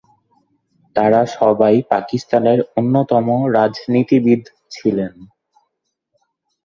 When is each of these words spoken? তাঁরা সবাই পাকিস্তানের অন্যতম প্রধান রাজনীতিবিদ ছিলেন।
তাঁরা 0.95 1.21
সবাই 1.37 1.75
পাকিস্তানের 1.89 2.59
অন্যতম 2.77 3.25
প্রধান 3.27 3.53
রাজনীতিবিদ 3.55 4.41
ছিলেন। 4.71 5.13